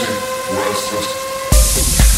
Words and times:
empty, 0.00 0.12
restless. 0.56 2.13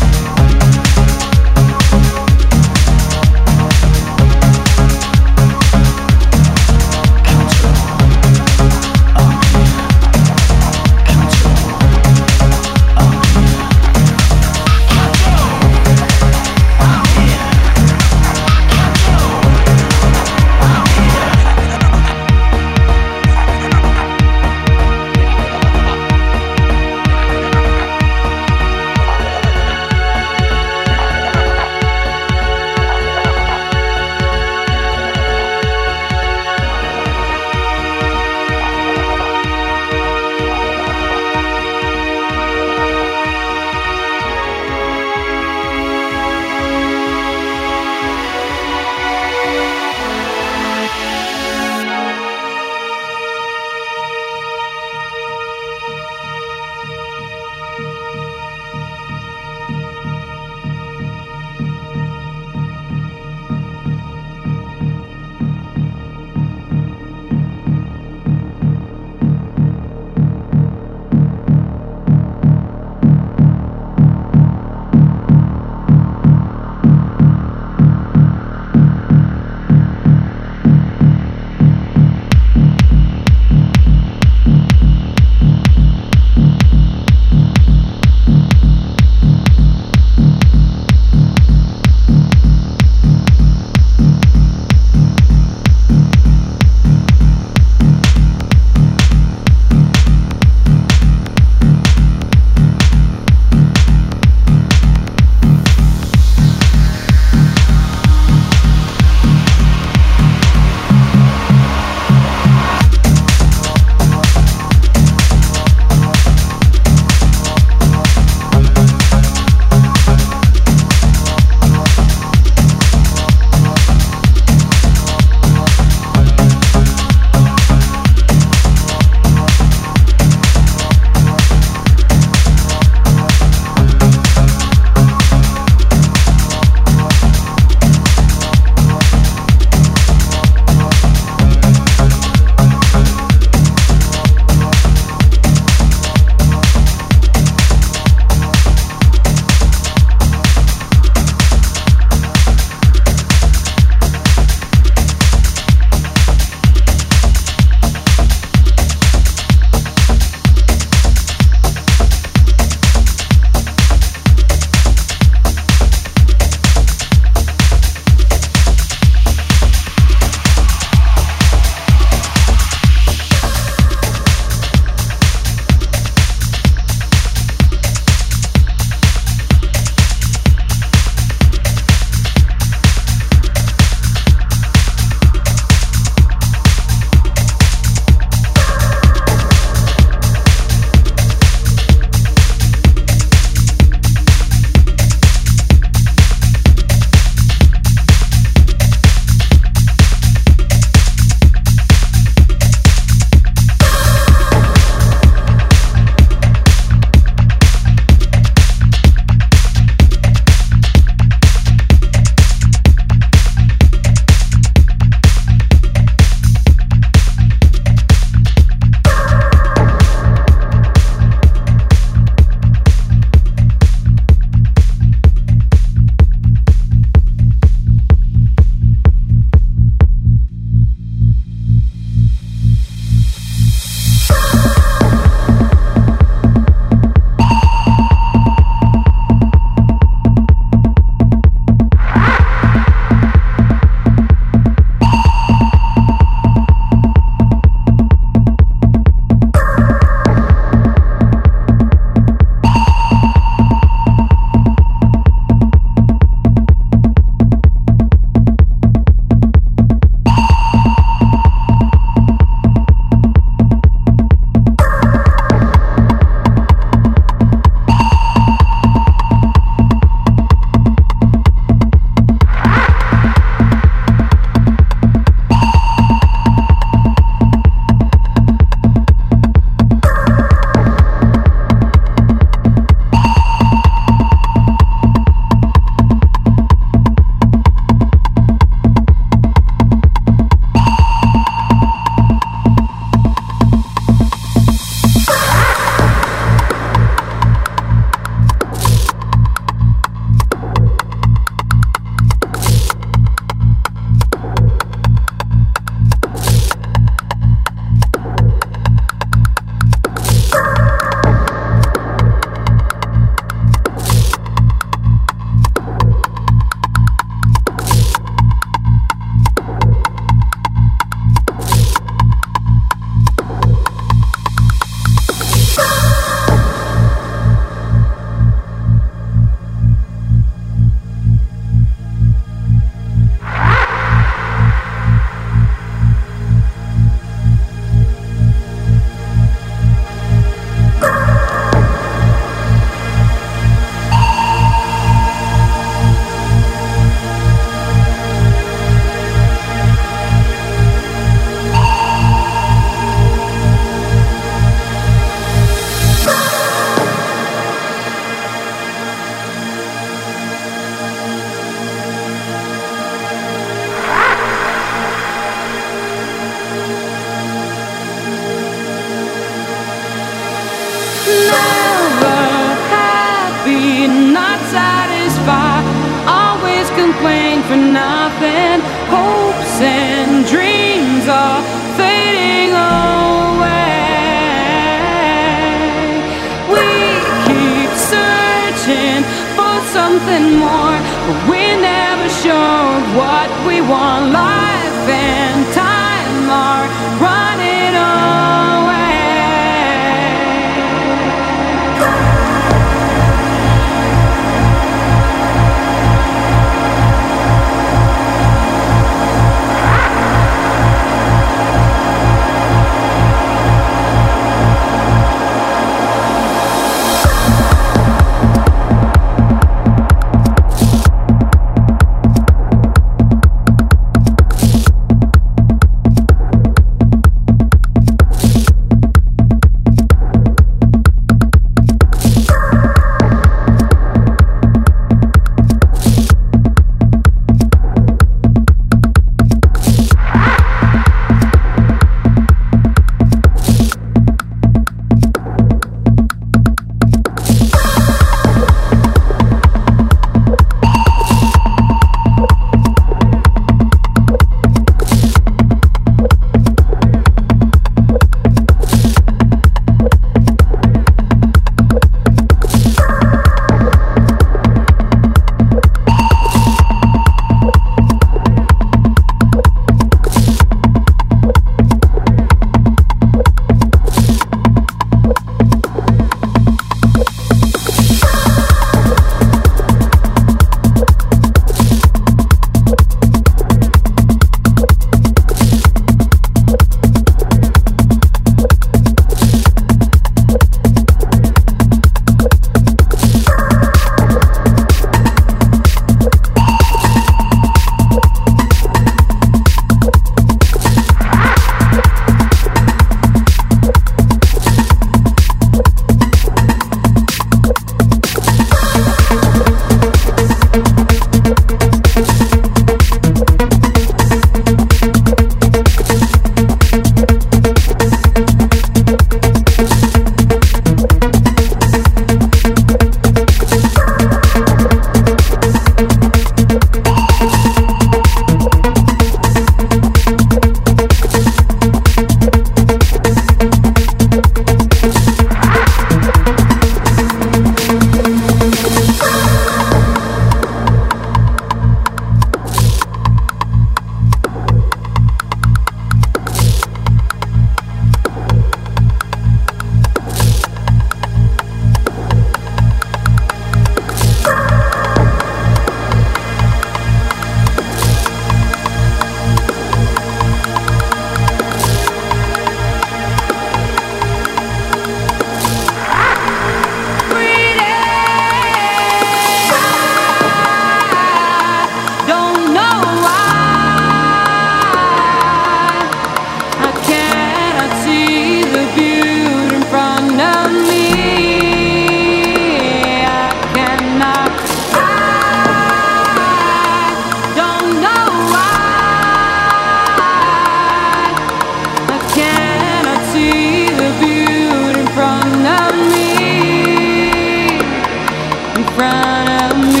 Ram 599.11 600.00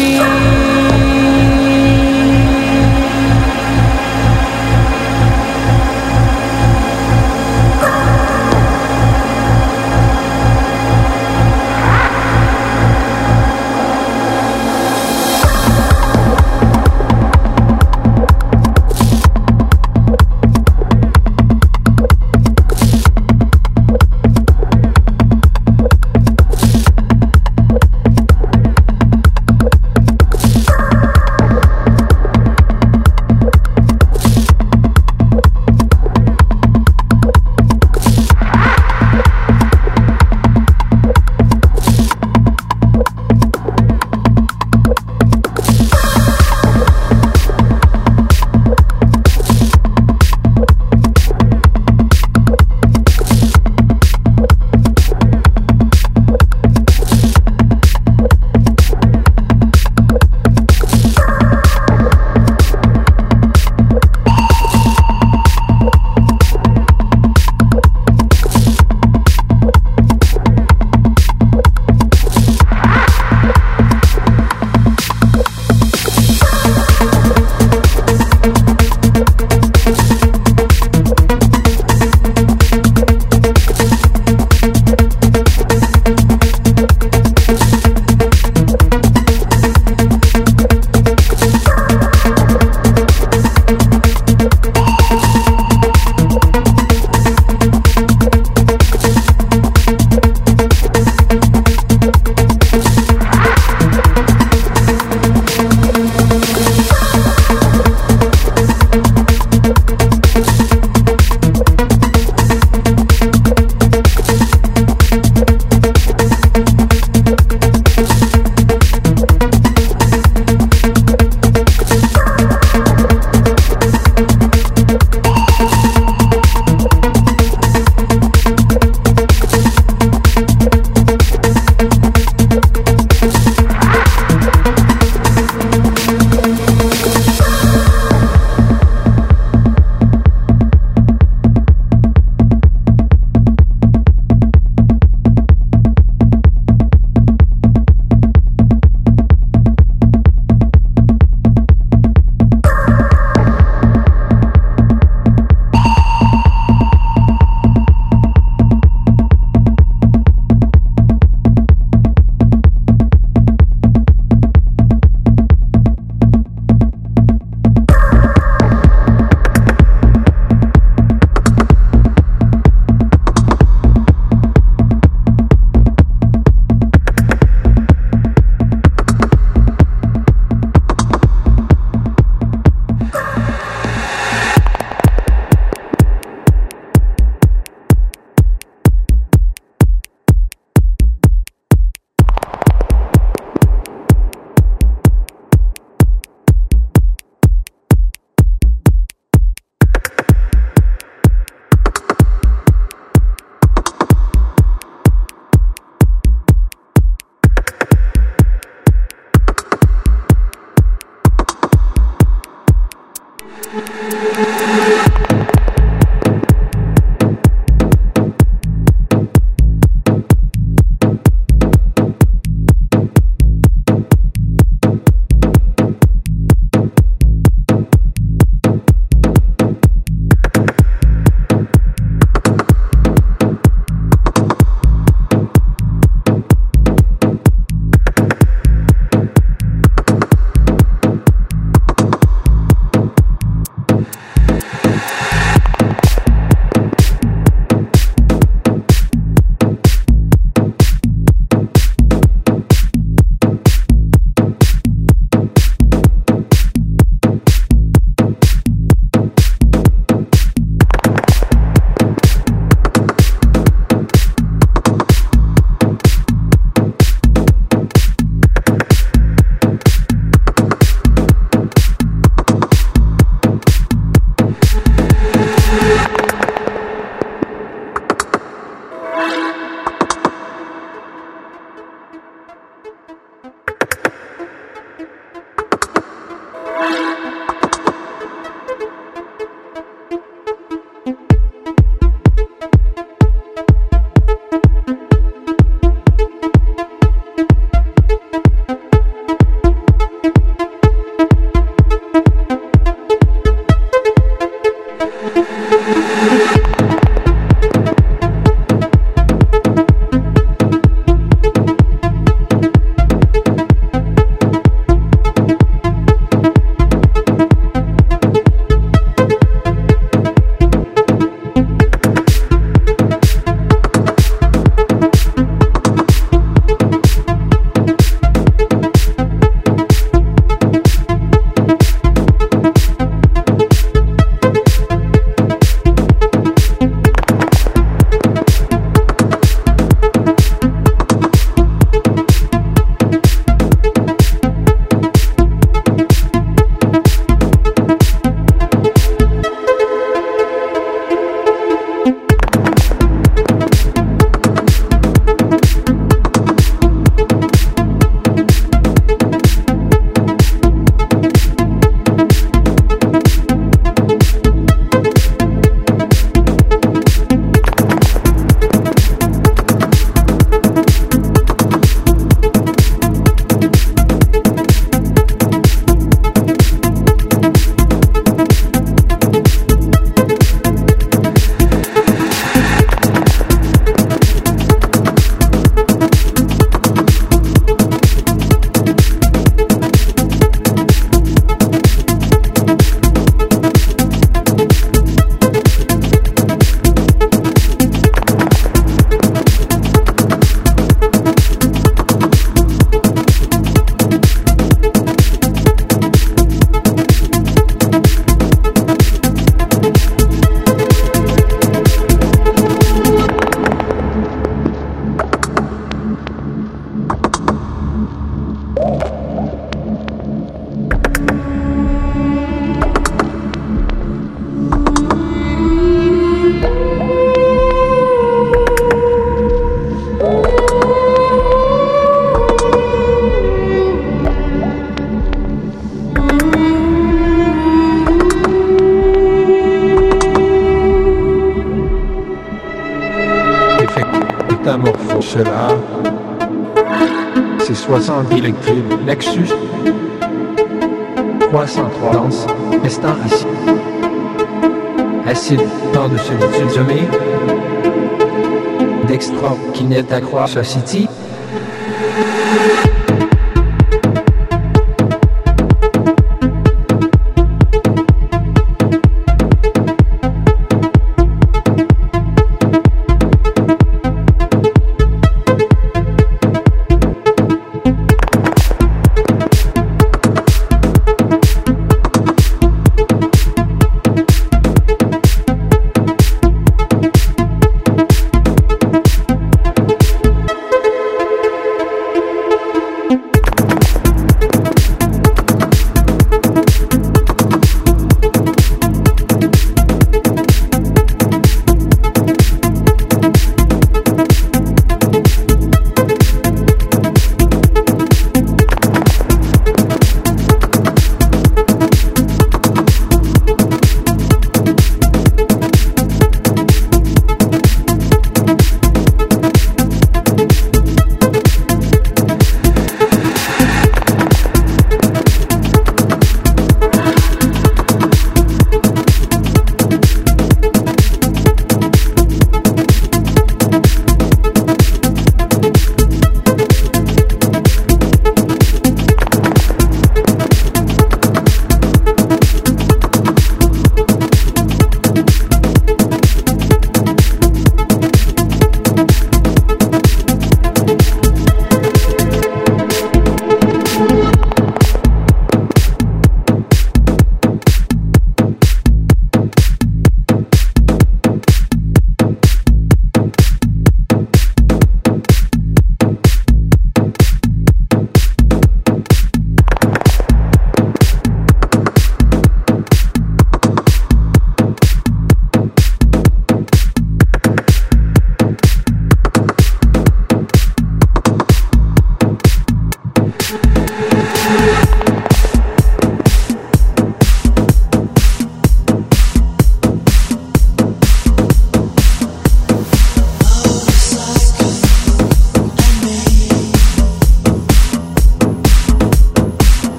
Croix 460.19 460.63
city. 460.63 461.07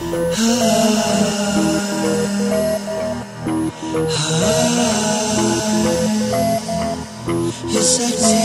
You're 0.00 0.10
sexy. 7.82 8.44